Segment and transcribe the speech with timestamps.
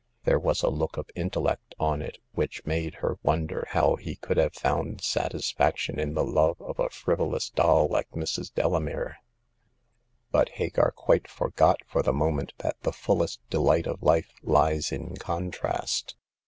[0.23, 4.37] There was a look of intellect on it which made her wonder how he could
[4.37, 8.51] have found satisfaction in the love of a frivolous doll like Mrs.
[8.51, 9.17] Delamere.
[10.31, 15.17] But Hagar quite forgot for the moment that the fullest delight of life lies in
[15.17, 16.15] contrast.